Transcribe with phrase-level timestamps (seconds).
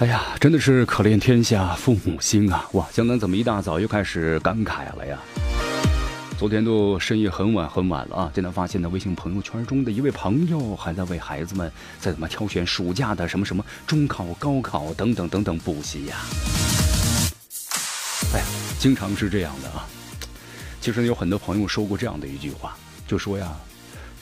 [0.00, 2.68] 哎呀，真的是可怜天下父母心啊！
[2.72, 5.16] 哇，江南怎么一大早又开始感慨了呀？
[6.36, 8.30] 昨天都深夜很晚很晚了啊！
[8.34, 11.70] 竟然发现呢，微信朋友圈中的一位朋友还在为孩子们
[12.00, 16.16] 在怎么挑选暑假的什么什么中考、高考等等等等补习呀！
[18.34, 18.42] 哎，
[18.80, 19.86] 经常是这样的啊！
[20.80, 23.52] 其实有很多朋友说过这样的一句话，就说呀，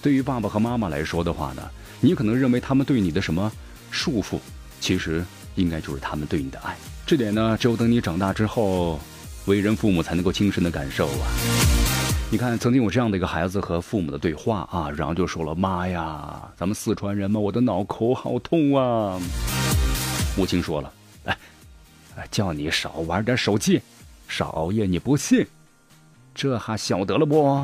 [0.03, 1.63] 对于爸爸和妈妈来说的话呢，
[1.99, 3.51] 你可能认为他们对你的什么
[3.91, 4.39] 束缚，
[4.79, 5.25] 其实。
[5.57, 8.99] 应该就是他们对你的爱，这点呢，只有等你长大之后，
[9.47, 11.29] 为人父母才能够亲身的感受啊。
[12.31, 19.21] 你看，曾经有这样的一个孩子和父母的对话啊，然后就说了：“妈呀，咱们四川人嘛，我的脑壳好痛啊。”
[20.35, 20.91] 母亲说了
[21.29, 21.37] ：“哎，
[22.31, 23.83] 叫你少玩点手机，
[24.29, 25.47] 少熬夜，你不信？
[26.35, 27.63] 这还晓得了不？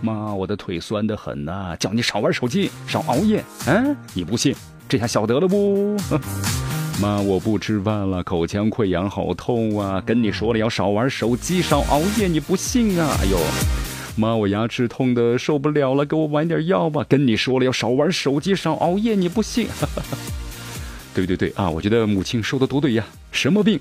[0.00, 4.56] 妈，我的腿酸的很呐，叫你少玩手机，少熬夜，嗯，你不信？”
[4.88, 5.96] 这下晓得了不？
[7.00, 10.02] 妈，我不吃饭了，口腔溃疡好痛啊！
[10.04, 13.16] 跟你说了要少玩手机，少熬夜，你不信啊？
[13.20, 13.38] 哎呦，
[14.16, 17.04] 妈，我牙齿痛的受不了了，给我买点药吧！
[17.08, 19.68] 跟你说了要少玩手机，少熬夜，你不信？
[21.12, 23.04] 对对对啊，我觉得母亲说的多对呀！
[23.30, 23.78] 什么病？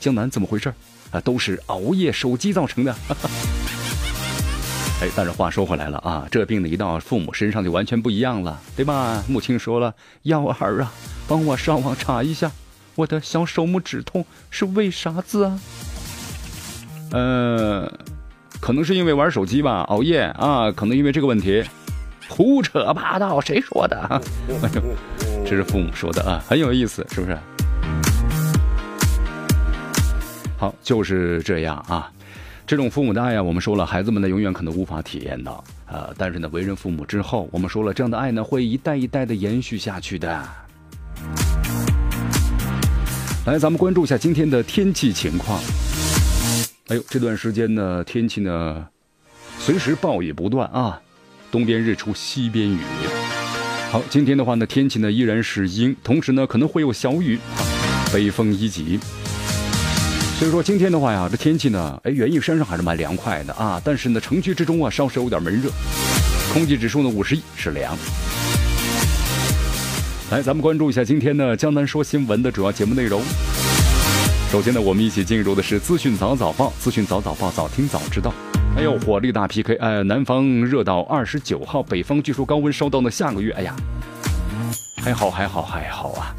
[0.00, 0.72] 江南怎么回事？
[1.12, 2.96] 啊，都是熬夜、手机造成的。
[5.02, 9.24] 哎，但是话说回来了啊，这病呢一到父母身上就完全不一样了，对吧？
[9.26, 10.92] 母亲说了，幺儿啊，
[11.26, 12.50] 帮我上网查一下，
[12.96, 15.58] 我的小手拇指痛是为啥子啊？
[17.12, 17.90] 呃，
[18.60, 21.64] 可能是因为玩手机吧，熬夜啊，可能因为这个问题。
[22.28, 23.98] 胡扯八道，谁说的？
[24.62, 24.82] 哎 呦
[25.44, 27.38] 这是父母说的啊，很有意思，是不是？
[30.58, 32.12] 好，就是这样啊。
[32.70, 36.10] 这种父母的爱呀，我们说了，孩子们呢永远可能无法体验到啊。
[36.16, 40.28] 但是呢，为人父母之后，我们说了，这样的爱呢会一代一代的延续下去的。
[43.44, 45.60] 来，咱们关注一下今天的天气情况。
[46.86, 48.86] 哎呦，这段时间呢，天气呢
[49.58, 51.02] 随时暴雨不断啊，
[51.50, 52.78] 东边日出西边雨。
[53.90, 57.66] 好，今天的话呢，天气呢依然是阴，同时呢可能会有小雨，啊
[58.12, 59.00] 北风一级。
[60.40, 63.78] 所以说今天的话呀，这天气呢，哎，园艺山上还是蛮凉快的啊。
[63.84, 65.68] 但是呢，城区之中啊，稍稍有点闷热，
[66.54, 67.94] 空气指数呢五十一，是凉。
[70.30, 73.20] 来，咱们关注一下今天呢江南说新闻的主要节目内容。
[74.50, 78.32] 首先呢，我们一起进入的是资讯早早报，资讯早早报，早听早知道。
[78.78, 83.52] 哎呦，火力大 PK，哎，南方热到二十九号，北方据说高温烧到了下个月。
[83.52, 83.76] 哎呀，
[85.02, 86.34] 还好，还好，还好啊。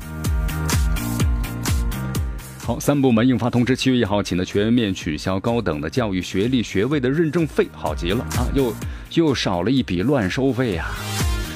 [2.63, 8.45] 好，三部门印发通知，七月一号起呢，全面取消高等的教育学历学位的认证费，好极了啊！
[8.53, 8.71] 又
[9.13, 10.85] 又少了一笔乱收费呀。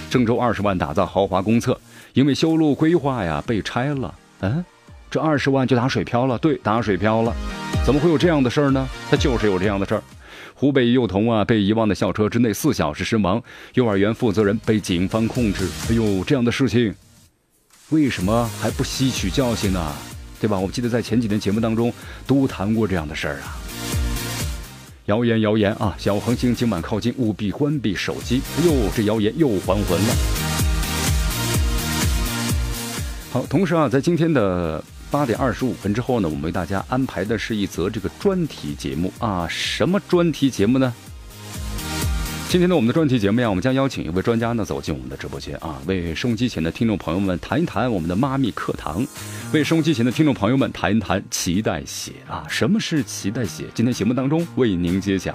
[0.10, 1.80] 郑州二十万打造豪华公厕，
[2.14, 4.66] 因为修路规划呀被拆了，嗯，
[5.12, 6.40] 这二十万就打水漂了。
[6.40, 7.32] 对，打水漂了。
[7.86, 8.90] 怎么会有这样的事儿呢？
[9.08, 10.04] 它就是有这样的事儿。
[10.56, 13.42] 湖北幼童啊被遗忘的校车之内四小时身亡，
[13.76, 15.70] 幼儿园负责人被警方控制。
[15.88, 16.96] 哎呦，这样的事情，
[17.90, 19.94] 为什么还不吸取教训呢？
[20.46, 20.60] 对吧？
[20.60, 21.92] 我记得在前几天节目当中
[22.28, 23.58] 都谈过这样的事儿啊。
[25.08, 25.96] 谣言谣言啊！
[25.98, 28.44] 小恒星今晚靠近，务必关闭手机。
[28.60, 30.16] 哎呦，这谣言又还魂了。
[33.32, 39.48] 好，同时啊，在今天的八点二十五分之后呢，我们为大家安排的是一则这个专题节目啊。
[39.50, 40.94] 什么专题节目呢？
[42.56, 49.06] 今天呢，我们的专题节目呀，我们将邀请一位专家呢走进我们的直播间啊，为收音机前的听众朋友们谈一谈我们的妈咪课堂，
[49.52, 53.66] 为收音机前的听众朋友们谈一谈脐带血啊，什么是脐带血？
[53.74, 55.34] 今天节目当中为您揭晓。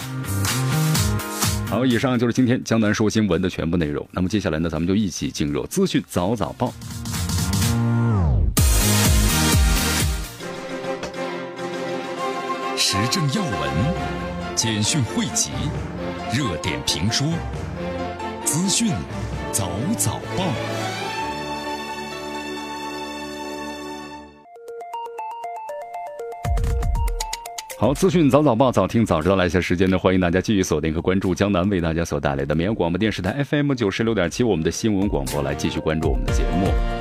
[1.68, 4.08] 好，以上就是今天江南说新闻的全部内容。
[4.12, 6.72] 那么接下来呢，咱们就一起进入资讯早早报，
[12.78, 13.70] 时政要闻，
[14.56, 15.50] 简讯汇集。
[16.32, 17.26] 热点评说，
[18.44, 18.92] 资讯
[19.50, 20.44] 早早报。
[27.76, 29.34] 好，资讯早早报，早听早知道。
[29.34, 36.99] 来些时间呢，欢迎大家继续锁定和关注江南为大家所带来的绵阳广播电视台 FM 九十六点七，我们的新闻广播，来继续关注我们的节目。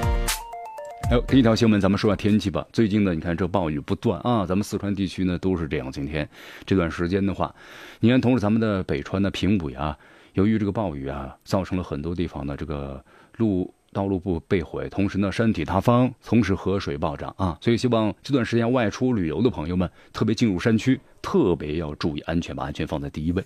[1.10, 2.64] 还有第一条新闻，咱们说下天气吧。
[2.72, 5.92] 最近呢，你看这暴雨不断啊，咱们四川地区呢都是这样。
[5.92, 6.30] 今天
[6.68, 7.52] 这段时间的话，
[8.00, 9.98] 你看，同时咱们的北川的平埔呀，
[10.34, 13.04] 由于这个暴雨啊，造成了很多地方的这个
[13.38, 13.74] 路。
[13.92, 23.44] 道路不被毁，同时呢，山体塌方，同时河水暴涨啊，所以希望这段时间外出旅游的朋友们，特别进入山区，特别要注意安全，把安全放在第一位。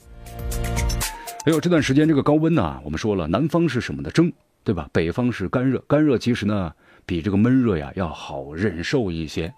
[1.46, 4.30] 还有这段时间这个高温呢，我们说了，南方是什么的蒸，
[4.66, 4.90] 对吧？
[4.92, 6.74] 北方是干热，干热其实呢
[7.06, 9.54] 比这个闷热呀要好忍受一些。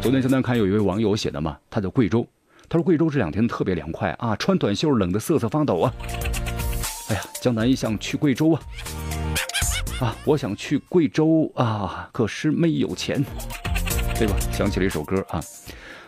[0.00, 2.26] 昨天江南看有一位网友写的嘛，他在贵州，
[2.68, 5.92] 他说贵州这两天特别凉快啊，穿短袖冷得瑟瑟发抖啊。
[7.10, 8.62] 哎呀，江南一向去贵州啊。
[10.00, 13.22] 啊，我想去贵州啊，可是没有钱，
[14.18, 14.34] 对吧？
[14.50, 15.40] 想起了一首歌啊，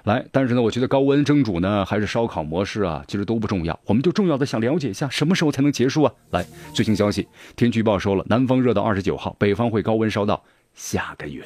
[0.04, 6.12] 来，但是呢，我觉得高温蒸煮呢，还是烧烤模式啊，其实都不重要，我们就重要的想了解一下什么时候才能结束啊？
[6.30, 11.42] 来，最新消息，天气预报说了，南方热到二十九号，北方会高温烧到下个月。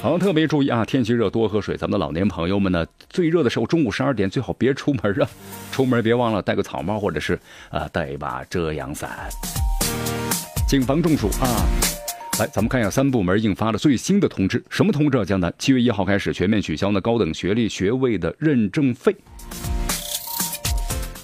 [0.00, 0.82] 好，特别注意啊！
[0.82, 1.76] 天气热，多喝水。
[1.76, 5.28] 咱们的老年朋友们呢，最热的时候，中午十二点最好别出门啊！
[5.70, 7.38] 出门别忘了带个草帽，或者是
[7.68, 9.28] 啊，带一把遮阳伞，
[10.66, 11.99] 谨防中暑啊！
[12.40, 14.64] 来，咱们看一下三部门印发的最新的通知。
[14.70, 15.24] 什么通知啊？
[15.26, 19.14] 江南七月一号开始全面取消呢高等学历学位的认证费。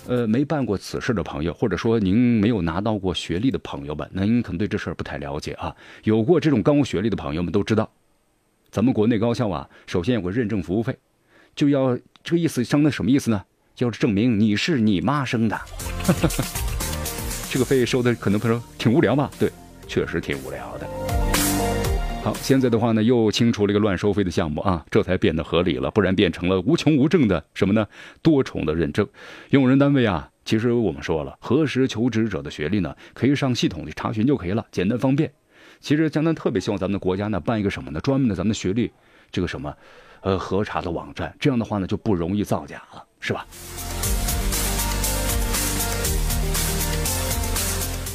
[0.08, 5.74] 呃，没办过此事的朋友，或者说您没有拿到过学历的朋友们，那您可能对这事儿不太了解啊。
[6.04, 7.90] 有过这种高学历的朋友们都知道。
[8.70, 10.94] 咱们国内高校啊，首先有个认证服务费，
[11.54, 13.42] 就要这个意思，相当什么意思呢？
[13.74, 15.58] 就是证明你是你妈生的。
[17.50, 19.30] 这个费收的可能朋友挺无聊吧？
[19.38, 19.50] 对，
[19.88, 20.86] 确实挺无聊的。
[22.26, 27.86] 好，现在的话呢，又清除了一个乱收费的项目啊，这才变得合理了，不然变成了无穷无尽的什么呢？
[28.20, 29.06] 多重的认证。
[29.50, 35.32] 用人单位啊，其实我们说了，核实求职者的学历呢，可以上系统里查询就可以了，简单方便。
[35.78, 38.00] 其实江南特别希望咱们的国家呢办一个什么呢？
[38.00, 38.90] 专门的咱们的学历
[39.30, 39.72] 这个什么，
[40.22, 43.46] 呃核查的网站，这样的话呢就不容易造假了，是吧？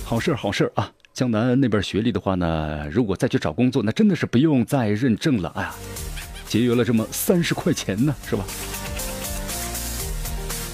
[0.04, 0.92] 好事好事啊！
[1.14, 5.76] 江南那边学历的话呢，如果再去找工作，那真的是不用再认证了，哎呀，
[6.48, 8.46] 节约了这么三十块钱呢，是吧？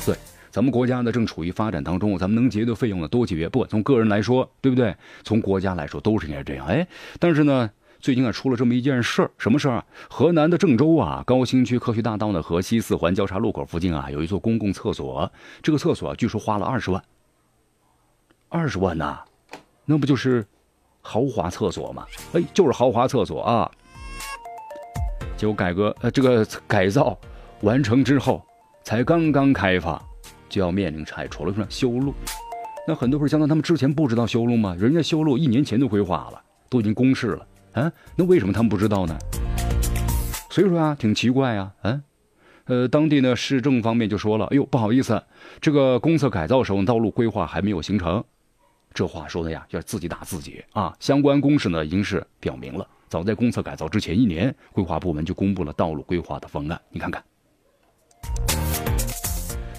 [0.05, 0.15] 对
[0.51, 4.95] 咱们国家呢正处于发展当中，咱们能节约的费用呢多节约，不管从个人来说，对不对？
[5.23, 6.67] 从国家来说都是应该这样。
[6.67, 6.87] 哎，
[7.19, 7.69] 但是呢，
[7.99, 9.83] 最近啊出了这么一件事儿，什么事儿？
[10.07, 15.31] 河南的郑州啊，高新区科学大道呢和西四环交叉路口附近啊，有一座公共厕所，
[15.63, 17.03] 这个厕所据说花了二十万。
[18.49, 19.19] 二十万呐，
[19.87, 20.45] 那不就是
[21.01, 22.05] 豪华厕所吗？
[22.33, 23.71] 哎，就是豪华厕所啊。
[25.35, 27.17] 结果改革呃这个改造
[27.61, 28.45] 完成之后，
[28.83, 29.99] 才刚刚开发。
[30.49, 31.67] 就要面临拆除了，是吧？
[31.69, 32.13] 修路，
[32.87, 34.73] 那很多不是相当他们之前不知道修路吗？
[34.79, 39.17] 人家修路一年前就规划了，都已经公示了，啊，那为什么他们不知道呢？
[40.49, 42.01] 所以说啊，挺奇怪啊，啊，
[42.67, 45.21] 呃，当地呢市政方面就说了，哎呦，不好意思，
[45.59, 48.23] 这个公厕改造时候道路规划还没有形成，
[48.97, 50.91] 这话说的呀，要自己打自己啊。
[50.99, 57.23] 相关公示呢已经是表明了，早在公厕改造之前一年，规划部门就公布了道路规划的方案，你看看。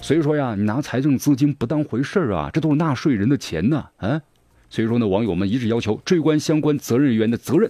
[0.01, 4.21] 所以说呀，你拿财政资金不当回事儿啊，这都是纳税人的钱呢，啊！
[4.69, 7.69] 所以说呢，网友们一致要求追关相关责任人员的责任。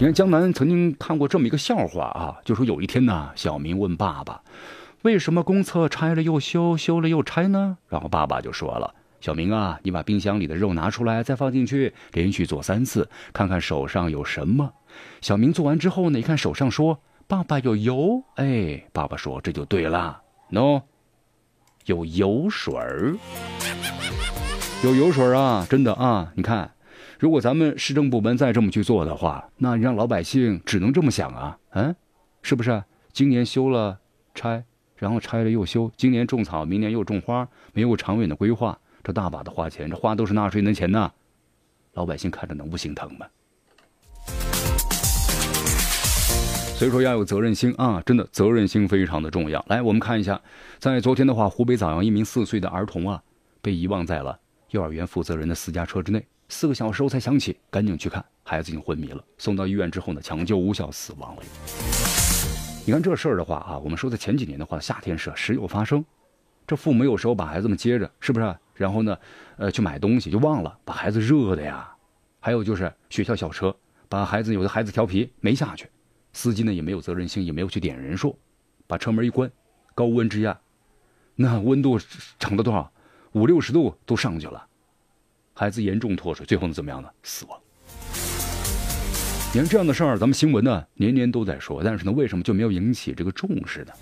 [0.00, 4.42] 你看，江南曾经看过这么一个笑话啊，就说有一天呢，小明问爸爸
[5.02, 14.72] ：“为什么公厕拆了又修，修了又拆呢？”然后爸爸就说了：“小明啊，你把冰箱里的肉拿出来，再放进去，连续做三次，看看手上有什么。”
[15.20, 17.00] 小明做完之后呢，一看手上说。
[17.28, 20.82] 爸爸有油，哎，爸爸说这就对了喏，
[21.86, 23.14] 有油水儿，
[24.82, 26.72] 有油水啊，真的啊，你看，
[27.20, 31.94] 如果咱们市政部门再这么去做的话，那你让老百姓只能这么想啊，嗯，
[32.42, 32.82] 是不是？
[33.12, 34.00] 今年修了
[34.34, 34.64] 拆，
[34.96, 41.10] 然后拆了又修，今年种草，明年又种花，没有长远的规划，这大把的花钱，这花都是纳税人的钱呐，
[41.94, 43.26] 老百姓看着能不心疼吗？
[46.76, 49.62] 所以说要有责任心啊，真的责任心非常的重要。
[49.68, 50.40] 来，我们看一下，
[50.78, 53.22] 在昨天的话，湖北枣阳一名四岁的儿童啊，
[53.60, 54.38] 被遗忘在了
[54.70, 61.42] 幼儿园负责人的私家车之内，四个小时后才想起，赶紧去看，孩子已经昏迷了，送到医院之后呢，抢救无效死亡了。
[62.86, 66.02] 你看这事儿的话啊，我们说在前几年的话，夏天是时有发生，
[66.66, 68.56] 这父母有时候把孩子们接着，是不是？
[68.80, 69.18] 然后呢，
[69.58, 71.94] 呃，去买东西就忘了，把孩子热的呀。
[72.40, 73.76] 还有就是学校校车。
[74.08, 75.88] 把孩子有的孩子调皮没下去，
[76.32, 78.36] 司机呢也没有责任心，也没有去点人数，
[78.88, 79.48] 把车门一关，
[79.94, 80.60] 高温之下，
[81.36, 81.96] 那温度
[82.36, 82.90] 涨到多少？
[83.34, 84.66] 五六十度都上去了，
[85.54, 87.08] 孩子严重脱水，最后呢怎么样呢？
[87.22, 87.56] 死亡。
[89.54, 93.92] 你看这样的事儿，咱们新闻呢年年都在说，但是呢，为什么就没有引起这个重视呢？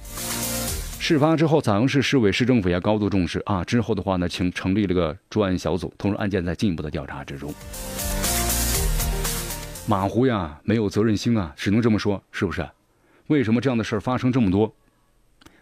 [1.08, 3.64] 事发之后，枣阳市市委市政府也高度重视啊。
[3.64, 7.50] 之后的话呢，请成立了个专案小组，同时案件在进一步的调查之中。
[9.86, 12.68] 马虎呀，没有责任心啊，只能这么说，是不是？
[13.28, 14.70] 为什么这样的事儿发生这么多，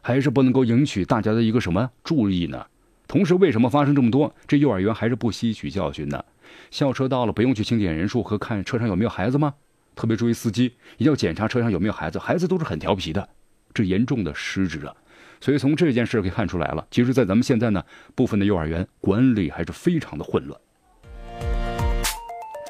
[0.01, 2.67] 还是不能够引起大家的一个什么注意呢？
[3.07, 6.25] 同时，为什么发生这么多，这幼儿园还是不吸取教训呢？
[6.73, 9.55] 校车到了，不用去清点人数和看车上有没有孩子吗？
[9.95, 13.29] 特别注意司机，一定要检查车上有没有孩子，孩子都是很调皮的，
[13.73, 14.93] 这严重的失职啊！
[15.41, 17.83] 所以从这件事可以看出来了，其实，在咱们现在呢，
[18.15, 20.61] 部分的幼儿园管理还是非常的混乱。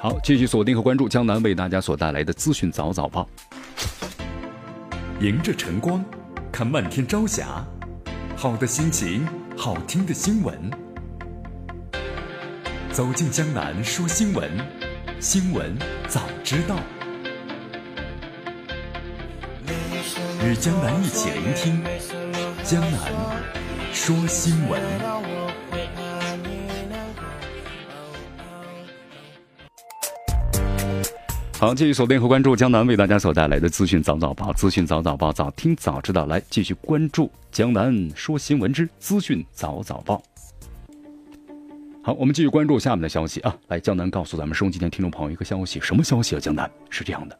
[0.00, 3.28] 好，继续锁定和关注江南为大家所带来的资讯早早报。
[5.20, 6.04] 迎着晨光，
[6.52, 7.64] 看漫天朝霞，
[8.36, 9.26] 好的心情，
[9.56, 10.70] 好听的新闻，
[12.92, 14.50] 走进江南说新闻，
[15.18, 15.74] 新闻
[16.08, 16.76] 早知道。
[20.44, 21.82] 与江南一起聆听
[22.68, 23.00] 江南
[23.92, 24.82] 说新闻。
[31.60, 36.26] 好，继续锁定和关注江南为大家所带来的资讯早早报，资讯早早报，早听早知道。
[36.26, 40.20] 来，继续关注江南说新闻之资讯早早报。
[42.02, 43.56] 好，我们继续关注下面的消息啊！
[43.68, 46.40] 来，江南告诉咱们收音机前听众朋友一个消息，什么消息啊？
[46.40, 47.38] 江南是这样的。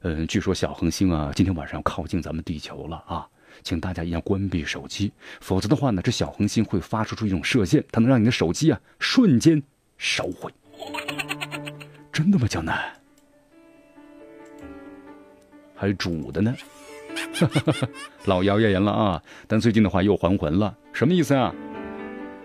[0.00, 3.28] 嗯，据说小恒星啊，今天晚上要靠近咱们地球了啊，
[3.62, 9.62] 请大家一定要关闭手机，否则的话呢，这小恒星会发射出一种射线，它能让你的手机啊瞬间
[9.98, 10.52] 烧毁。
[12.12, 12.78] 真的吗，江南？
[15.74, 16.54] 还煮的呢，
[18.26, 19.22] 老谣言了啊！
[19.46, 21.54] 但最近的话又还魂了，什么意思啊？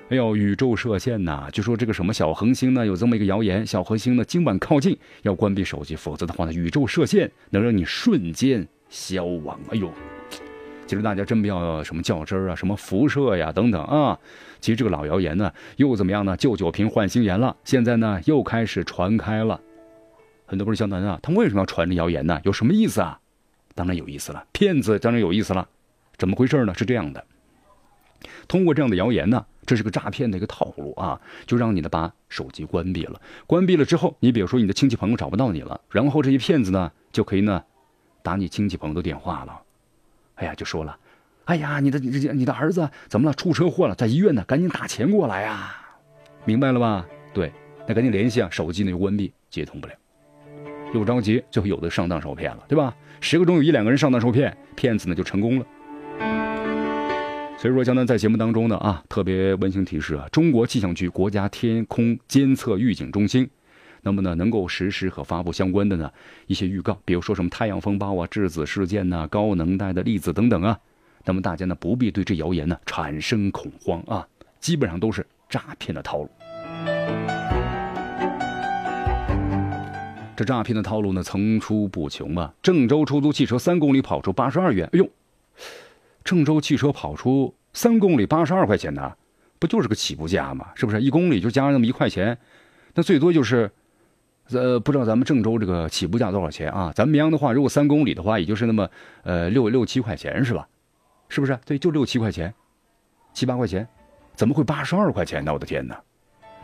[0.09, 1.49] 哎呦，宇宙射线呐！
[1.51, 9.59] 就说这个什么小恒星呢，有这么一个谣言，小恒星呢今晚靠近，要关闭手机，否则的话呢，宇宙射线能让你瞬间消亡。
[9.71, 9.91] 哎呦，
[10.85, 14.19] 其实大家真不要什么较真啊，什么辐射呀等等啊。
[14.61, 16.37] 其实这个老谣言呢，又怎么样呢？
[16.37, 19.59] 旧酒瓶换新颜了，现在呢又开始传开了。
[20.45, 22.39] 很多不是江南啊，他为什么要传这谣言呢？
[22.43, 23.19] 有什么意思啊？
[23.73, 25.67] 当然有意思了，骗子当然有意思了。
[26.17, 26.73] 怎么回事呢？
[26.73, 27.25] 是这样的，
[28.47, 29.45] 通过这样的谣言呢。
[29.65, 33.19] 这是个诈骗的一个套路啊，就让你呢把手机关闭了。
[33.47, 37.63] 关闭了之后，你比如说你的亲戚朋友找不到你了，然后这些骗子呢就可以呢
[38.21, 39.59] 打你亲戚朋友的电话了。
[40.35, 40.97] 哎呀，就说了，
[41.45, 43.33] 哎呀，你的你你的儿子怎么了？
[43.33, 45.75] 出车祸了，在医院呢，赶紧打钱过来呀！
[46.43, 47.05] 明白了吧？
[47.33, 47.51] 对，
[47.87, 49.93] 那赶紧联系啊，手机呢又关闭，接通不了，
[50.93, 52.93] 又着急，最后有的上当受骗了，对吧？
[53.21, 55.65] 十个中有一两个人上当受骗，骗子呢就成功了。
[57.57, 63.49] 所以说，江南在节目当中呢啊，特别温馨提示啊，中国气象局国家天空监测预警中心，
[64.05, 66.11] 那么呢，能够实时和发布相关的呢
[66.45, 70.79] 一些预告，比如说什么太阳风暴啊、质子事件呐、高能带的粒子等等啊，
[71.23, 74.27] 那么大家呢不必对这谣言呢产生恐慌啊，
[74.59, 76.29] 基本上都是诈骗的套路。
[80.35, 85.09] 这诈骗的套路呢层出不穷啊，郑州出租汽车三公里跑出八十二元，哎呦！
[86.23, 89.13] 郑州汽车跑出三公里八十二块钱呢，
[89.57, 90.67] 不就是个起步价吗？
[90.75, 92.37] 是不是一公里就加那么一块钱？
[92.93, 93.71] 那最多就是，
[94.51, 96.91] 呃，不知道咱们郑州这个起步价多少钱啊？
[96.95, 98.87] 咱们绵阳的话，如果三公里的话，也就是那么
[99.23, 100.67] 呃六六七块钱是吧？
[101.29, 101.57] 是不是？
[101.65, 102.53] 对，就六七块钱，
[103.33, 103.87] 七八块钱，
[104.35, 105.51] 怎么会八十二块钱呢？
[105.51, 105.99] 我的天哪！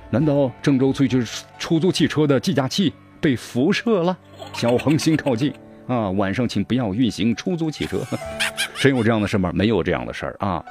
[0.09, 4.17] 难道郑州最就是出租汽车的计价器被辐射了？
[4.53, 5.53] 小恒星靠近。
[5.88, 8.00] 啊，晚上请不要运行出租汽车，
[8.79, 9.51] 真有这样的事吗？
[9.53, 10.63] 没有这样的事儿啊。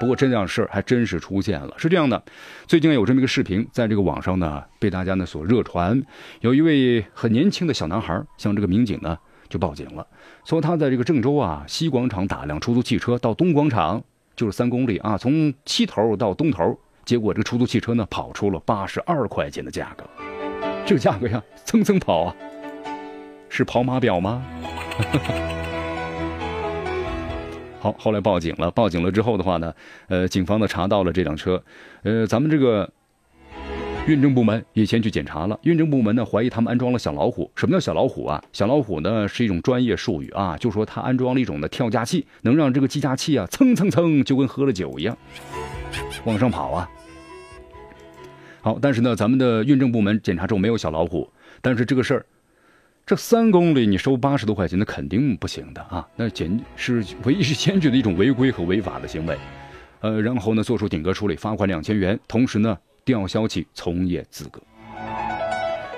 [0.00, 1.74] 不过这样事儿还真是出现了。
[1.76, 2.22] 是这样的，
[2.66, 6.02] 最近有这么一个视频，在这个网上呢被大家呢所热传。
[6.40, 10.06] 有一位很年轻的小男孩向这个民警呢就报警了，
[10.44, 14.02] 说他在这个郑州啊西广场打辆出租汽车到东广场，
[14.36, 20.04] 就是三公里啊，从西头到东头，结果这个出租汽车呢跑出了八十二块钱的价格，
[20.86, 22.36] 这个价格呀蹭蹭跑啊。
[23.50, 24.44] 是跑马表吗？
[27.80, 28.70] 好，后来报警了。
[28.72, 29.72] 报警了之后的话呢，
[30.08, 31.62] 呃，警方呢查到了这辆车，
[32.02, 32.90] 呃，咱们这个
[34.08, 35.56] 运政部门也先去检查了。
[35.62, 37.48] 运政部门呢怀疑他们安装了小老虎。
[37.54, 38.42] 什么叫小老虎啊？
[38.52, 45.16] 小老虎呢是一种专业术语啊，就说他安装了一种的跳价器，能让这个计价器啊蹭蹭蹭就跟喝了酒一样
[46.24, 46.90] 往上跑啊。
[48.60, 51.30] 好，但是呢，咱们的运政部门检查之后没有小老虎，
[51.62, 52.26] 但是这个事儿。
[53.08, 56.06] 这三公里你收八十多块钱，那肯定不行的啊！
[56.14, 59.34] 那简是唯一是坚决的一种违规和违法的行为。
[60.00, 64.60] 呃，然后呢，做出顶格处理，罚款两千元，同时呢，吊销其从业资格。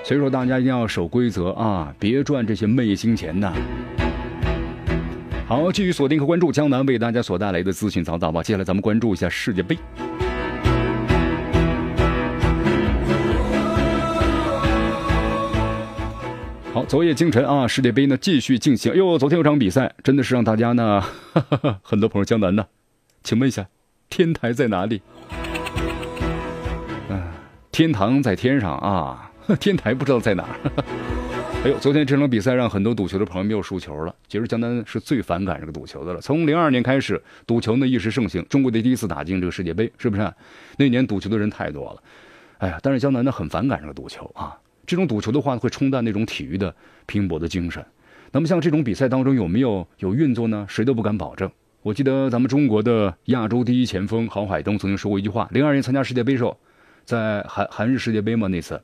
[0.05, 3.53] 所以说，大家一定要守规则啊，别赚这些昧心钱呐。
[5.45, 8.41] 好，继续锁定和关注江南为大家所带来的资讯早早报。
[8.41, 9.77] 接下来咱们关注一下世界杯。
[16.91, 18.91] 昨夜今晨啊，世界杯呢继续进行。
[18.91, 21.01] 哎呦，昨天有场比赛，真的是让大家呢，
[21.81, 22.65] 很多朋友江南呢，
[23.23, 23.65] 请问一下，
[24.09, 25.01] 天台在哪里？
[27.07, 27.23] 嗯，
[27.71, 29.31] 天堂在天上啊。
[29.57, 30.49] 天台不知道在哪儿。
[31.63, 34.13] 哎呦，昨天这场比赛让很多赌球的朋友没有输球了。
[34.27, 36.19] 其实江南是最反感这个赌球的了。
[36.19, 40.33] 从零二年开始，赌球呢一时盛行，中国队第一次打进这个世界杯，是不是？
[40.75, 42.03] 那年赌球的人太多了。
[42.57, 44.57] 哎呀，但是江南呢很反感这个赌球啊。
[44.91, 47.81] 这种赌球的话会冲淡那种体育的拼搏的精神。
[48.29, 50.65] 那么像这种比赛当中有没有有运作呢？
[50.67, 51.49] 谁都不敢保证。
[51.81, 56.57] 我记得咱们中国的亚洲第一前锋郝海东曾经说过一句话：零二年参加世界杯时候，
[57.05, 58.81] 在韩韩日世界杯嘛那次。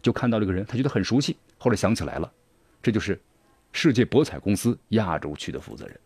[0.00, 1.36] 就看到这个人，他觉得很熟悉。
[1.58, 2.30] 后来想起来了，
[2.80, 3.20] 这就是
[3.72, 5.98] 世界博彩公司亚洲区的负责人。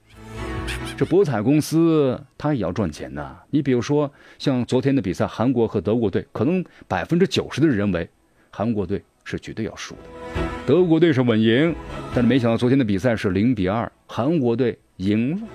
[0.97, 3.37] 这博彩公司他也要赚钱呐。
[3.51, 8.09] 你比如说，像昨天的比赛，韩国和德国队，可能百分之九十的人认为
[8.51, 11.75] 韩国队是绝对要输的，德国队是稳赢。
[12.15, 15.49] 但是没想到昨天的比赛是零比二，韩国队赢了，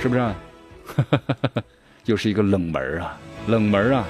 [0.00, 0.20] 是不是？
[0.22, 0.34] 啊
[2.06, 4.06] 又是一个冷门啊，冷门啊。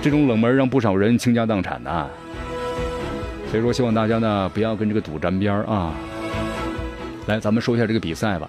[0.00, 2.08] 这种冷门让不少人倾家荡产呐，
[3.50, 5.92] 所以说希望大家呢不要跟这个赌沾边啊。
[7.26, 8.48] 来，咱们说一下这个比赛吧。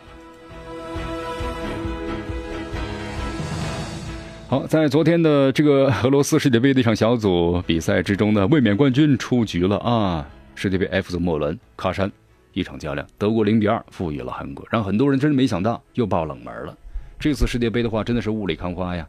[4.55, 10.25] 好，在昨天的这个俄罗斯世界杯的一场小组比赛之中呢，卫冕冠军出局了啊！
[10.55, 12.09] 世界杯 F 组末轮，喀山
[12.53, 16.77] 一场较量，德国零比二负于了韩国，让很多人真是没想到又爆冷门了。
[17.19, 19.05] 这次世界杯的话，真的是雾里看花呀。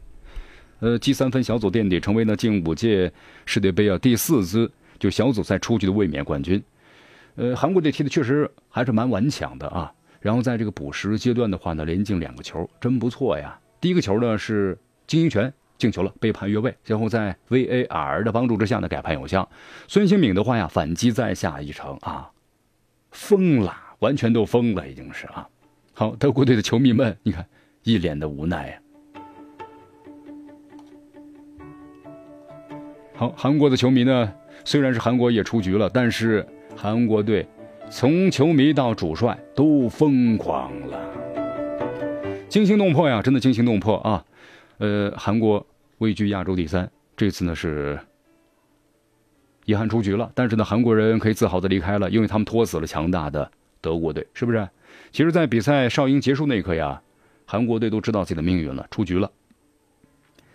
[0.80, 3.12] 呃积三分小组垫底，成为呢近五届
[3.44, 6.60] 世界杯啊第四支就小组赛出局的卫冕冠军。
[7.36, 9.92] 呃，韩国队踢的确实还是蛮顽强的啊。
[10.18, 13.56] 然后在这个补时阶段的话呢，连进两个球，真不错呀。
[13.80, 19.48] 第一个球呢是金英权进球了，被判越位，然后在 VAR 的帮助之下呢改判有效。
[19.88, 22.30] 孙兴敏的话呀反击在下一城啊，
[23.10, 25.48] 疯了，完全都疯了，已经是啊。
[25.92, 27.46] 好，德国队的球迷们，你看
[27.82, 28.78] 一脸的无奈呀。
[33.14, 34.32] 好，韩国的球迷呢？
[34.64, 37.46] 虽然是韩国也出局了，但是韩国队
[37.88, 40.98] 从球迷到主帅都疯狂了，
[42.48, 43.22] 惊心动魄呀！
[43.22, 44.24] 真的惊心动魄啊！
[44.78, 45.66] 呃，韩国
[45.98, 47.98] 位居亚洲第三，这次呢是
[49.64, 54.68] 遗憾出局了，但是呢，韩国人可以自豪的离开了，因为他们拖死了强大的德国队，是不是？
[55.10, 57.00] 其实，在比赛哨音结束那一刻呀，
[57.46, 59.30] 韩国队都知道自己的命运了，出局了，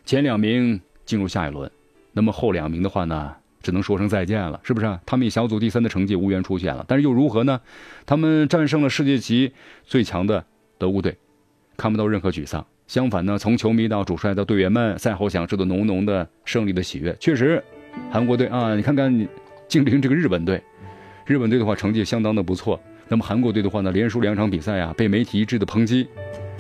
[0.06, 1.70] 前两名进入下一轮。
[2.14, 5.00] 那么后两名的话呢，只能说声再见了，是不是？
[5.06, 7.60] 他们以小组第三的成绩无缘出现了，但是又如何呢？
[8.06, 9.52] 他们战胜了世界级
[9.84, 10.46] 最强的
[10.78, 11.18] 德国队，
[11.76, 12.66] 看不到任何沮丧。
[12.92, 17.16] 相反呢，从球迷到主帅到队员们，赛后享受的浓浓的胜利的喜悦。
[17.22, 17.64] 确实，
[18.12, 19.10] 韩国队啊，你看看
[19.70, 20.62] 精灵这个日本队，
[21.26, 22.78] 日本队的话成绩相当的不错。
[23.08, 26.06] 那么韩国队的话呢，连输两场比赛啊，被媒体一致的抨击。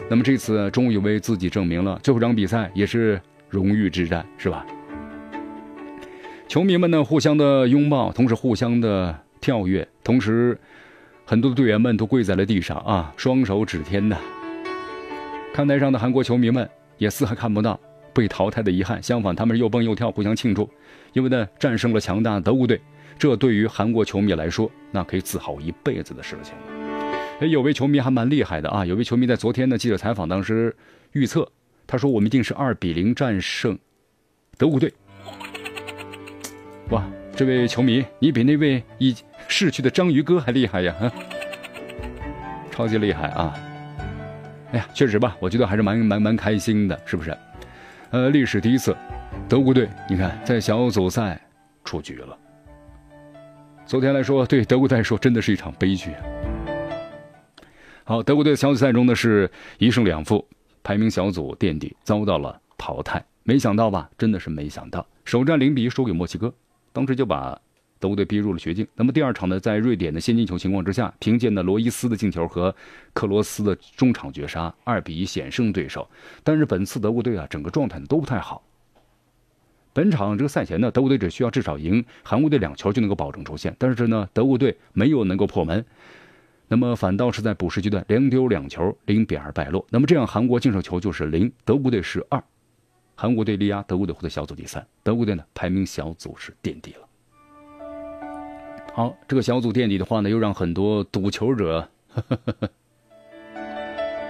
[0.09, 4.65] 那么这次终于为自己证明了，最后一场比赛也是荣誉之战，是吧？
[6.47, 10.57] 球迷们呢，互相的拥抱，同时互相的跳跃，同时，
[11.25, 14.15] 很多的队员们都跪在了地上啊，双手指天呐。
[15.53, 17.79] 看台上的韩国球迷们也丝毫看不到
[18.13, 20.69] 被淘汰的遗憾，相反，他们是又蹦又跳，互相庆祝，
[21.13, 22.79] 因为呢，战胜了强大的德国队，
[23.19, 26.53] 这对于韩国球迷来说，那可以自豪一辈子的事情。
[27.41, 30.75] 哎，有位球迷还蛮厉害的啊，有位球迷在昨天的记者采访当时
[31.11, 31.49] 预测，
[31.85, 33.77] 他说：“我们一定是二比零战胜
[34.57, 34.93] 德国队。”
[36.91, 37.03] 哇，
[37.35, 39.15] 这位球迷，你比那位已
[39.47, 40.95] 逝去的章鱼哥还厉害呀！
[42.71, 43.53] 超级厉害啊！
[44.71, 47.37] 哎呀，确实吧，我觉得还是蛮蛮蛮开心的，是不是？
[48.11, 48.95] 呃，历史第一次，
[49.49, 51.39] 德国队，你看在小组赛
[51.83, 52.37] 出局了。
[53.85, 56.11] 昨天来说，对德国队来说，真的是一场悲剧。
[58.05, 60.47] 好，德国队小组赛中呢是一胜两负，
[60.83, 63.21] 排名小组垫底，遭到了淘汰。
[63.43, 64.09] 没想到吧？
[64.17, 66.53] 真的是没想到，首战零比一输给墨西哥。
[66.93, 67.59] 当时就把
[68.01, 68.85] 德国队逼入了绝境。
[68.95, 72.75] 那么第二场呢，在瑞典的先进球情况之下，凭借呢罗伊斯的进球和
[73.13, 76.09] 克罗斯的中场绝杀，二比一险胜对手。
[76.43, 78.61] 但是本次德国队啊，整个状态都不太好。
[79.93, 85.85] 本场这个赛前呢，德国队只需要至少赢韩国队两球就能够保证出线，但是呢，德国队没有能够破门，
[86.69, 89.85] 那么反倒是在补时阶段连丢两球，零比二败落。
[89.89, 92.41] 那么这样韩国净胜球就是零，德国队是二，
[93.15, 97.07] 韩国队力压德国队获得小组第三，德国队呢排名小组是垫底了。
[98.93, 102.69] 好，这个小组垫底的话呢，又让很多赌球者 呵呵呵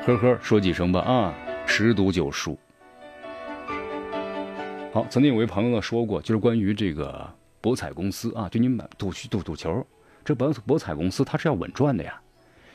[0.06, 1.34] 呵呵说几声吧啊，
[1.66, 2.56] 十赌九输。
[4.94, 7.28] 好，曾经有位朋友呢说过，就是关于这个
[7.60, 9.84] 博彩公司啊，就你买赌去赌赌球，
[10.24, 12.22] 这博博彩公司它是要稳赚的呀。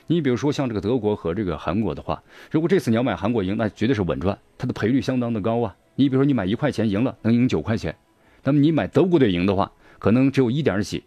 [0.09, 2.21] 你比如说像这个德国和这个韩国的话，
[2.51, 5.77] 如果这次你要买韩国赢，那绝对是稳赚，它的赔率相当的高啊。
[5.95, 7.97] 你比如说你买一块钱赢了，能赢九块钱，
[8.43, 9.71] 那么你买德国队赢的话，
[10.01, 11.05] 可能只有一点几，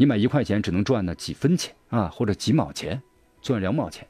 [0.00, 3.02] 你买一块钱只能赚呢几分钱啊，或者几毛钱，
[3.42, 4.08] 赚两毛钱，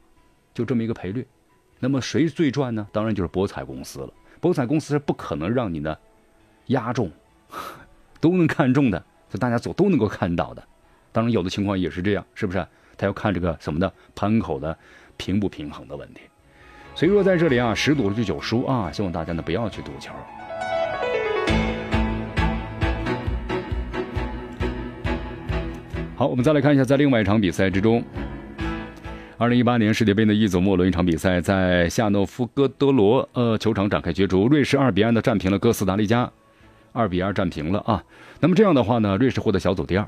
[0.54, 1.26] 就这么一个赔率。
[1.80, 2.86] 那么谁最赚呢？
[2.92, 4.12] 当然就是博彩公司了。
[4.38, 5.98] 博彩公司是不可能让你呢。
[6.66, 7.10] 压中，
[8.20, 10.62] 都能看中的，就大家所都能够看到的。
[11.10, 12.64] 当然，有的情况也是这样，是不是？
[12.96, 14.78] 他要看这个什么的盘口的
[15.16, 16.20] 平不平衡的问题。
[16.94, 20.12] 所以说，在这里啊，十赌就九输啊，希望大家呢不要去赌球。
[26.20, 28.04] 好，我们再来看一下，在另外一场比赛之中，
[29.38, 36.30] 二零一八年世界杯的一组末轮一场比赛，在夏诺夫哥德罗呃球场展开角逐，瑞士二比二的战平了哥斯达黎加。
[36.92, 38.04] 二比二战平了啊，
[38.38, 40.06] 那么这样的话呢，瑞士获得小组第二，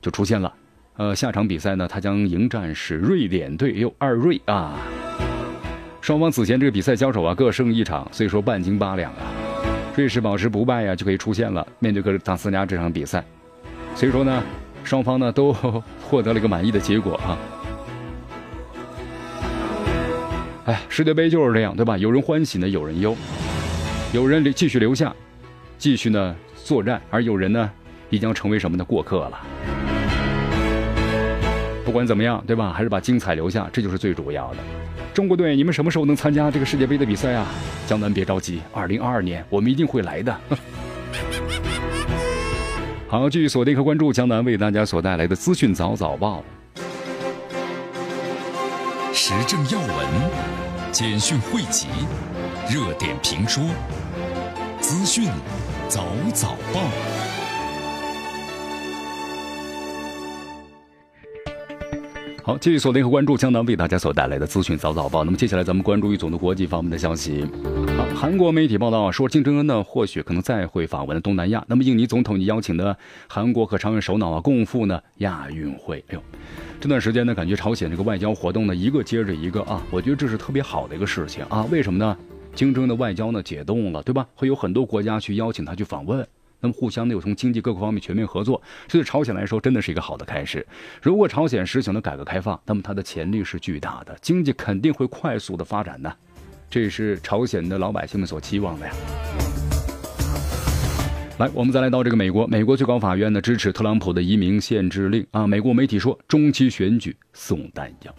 [0.00, 0.52] 就出现了。
[0.96, 4.74] 呃，下场比赛呢，他将迎战是瑞典队，又二瑞啊。
[6.00, 9.18] 双方此前这个比赛交手啊，各胜一场，所以说半斤八两啊。
[9.94, 11.64] 瑞士保持不败呀，就可以出现了。
[11.78, 13.24] 面对哥斯达这场比赛，
[13.94, 14.42] 所以说呢，
[14.86, 15.52] 双方呢都
[16.00, 17.36] 获得了一个满意的结果啊。
[20.66, 21.98] 哎，世界杯就是这样，对吧？
[21.98, 23.14] 有人欢喜呢，有人忧，
[24.12, 25.14] 有人继续留下。
[25.78, 27.70] 继续呢作战，而有人呢，
[28.10, 29.40] 已将成为什么的过客了。
[31.84, 32.72] 不管怎么样，对吧？
[32.72, 34.58] 还是把精彩留下，这就是最主要的。
[35.12, 37.46] 中国队，你们什么时候能参加这个世界杯的比赛啊？
[37.86, 40.36] 江南别着急，二零二二年我们一定会来的。
[43.18, 46.44] 好，继续锁定和关注江南为大家所带来的资讯早早报，
[49.14, 50.06] 时政要闻、
[50.92, 51.86] 简讯汇集、
[52.68, 53.64] 热点评说、
[54.82, 55.30] 资讯。
[55.88, 56.80] 早早报，
[62.46, 65.24] 好，继续锁定和关注江南为大家所带来的资讯早早报。
[65.24, 67.44] 那么接下来咱们关注一组的国际方面的消息。
[67.98, 71.64] 好，韩国媒体报道说，金正恩呢或许可能再会访问东南亚。
[71.66, 75.98] 那么印尼总统你邀请的韩国和朝鲜首脑啊共赴呢亚运会。
[76.06, 76.22] 哎呦，
[76.78, 81.66] 这段时间呢感觉朝鲜这个外交活动呢一个接着一个啊，我觉得这是特别好的一个事情啊。
[81.68, 82.16] 为什么呢？
[82.54, 84.24] 金正恩的外交呢解冻了，对吧？
[84.36, 86.24] 会有很多国家去邀请他去访问，
[86.60, 90.66] 那么互相呢又从经济各个方面全面合作，这对朝鲜来说真的是一个好的开始。
[91.02, 96.16] 如果朝鲜实行了改革开放，那么它的潜力是巨大的，经济肯定会快速的发展的，
[96.70, 98.92] 这也是朝鲜的老百姓们所期望的呀。
[101.38, 105.46] 来，我们再来到这个美国，美国最高法院呢支持特朗普的移民限制令啊。
[105.46, 108.14] 美国媒体说，中期选举送弹药。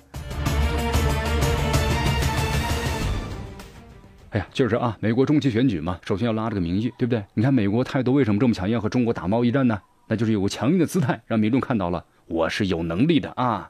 [4.52, 7.24] 就是啊，美国中期选举嘛，首先要拉这个民意，对不对？
[7.34, 9.80] 你看美国态度为什么这么强硬，和中国打贸易战呢？
[10.08, 13.70] 那就是有个强硬的姿态，让民众看到了我是有能力的啊。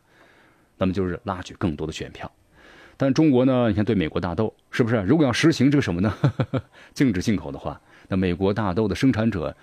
[0.78, 2.32] 那么就是拉取更多的选票。
[2.96, 4.98] 但中国呢，你看对美国大豆是不是？
[5.02, 6.14] 如果要实行这个什么呢？
[6.94, 9.56] 禁止进口的话，那美国大豆的生产者，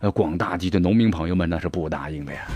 [0.00, 2.46] 呃，广大级的农民朋友们那是不答应的呀。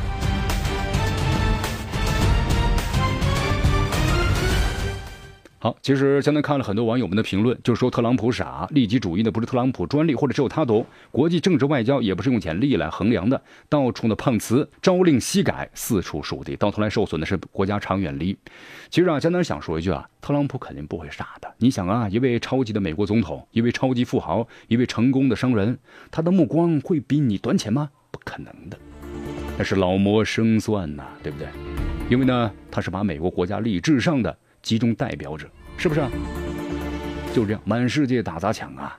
[5.58, 10.84] 好，其实现在看了很多网友们的评论，就说特朗普傻，利己主义的不是特朗普专利，或者只有他懂。
[11.10, 13.40] 国际政治外交也不是用钱力来衡量的，
[13.70, 18.36] 到处的碰瓷，朝令夕改，四处树敌，到头来受损的是国家长远利益。
[18.90, 21.50] 其实啊，江南想说一句啊，特朗普肯定不会傻的。
[21.56, 25.78] 你想啊，一位超级的美国总统，一位超级富豪，一位成功的商人，
[26.10, 27.88] 他的目光会比你短浅吗？
[28.10, 28.78] 不可能的，
[29.56, 31.48] 那是老谋深算呐，对不对？
[32.10, 34.36] 因为呢，他是把美国国家利益至上的。
[34.66, 36.00] 集中代表者，是不是？
[37.32, 38.98] 就这样，满世界打砸抢啊！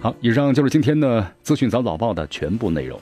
[0.00, 2.98] 好，以上就是今天的资讯早早报的全部内容。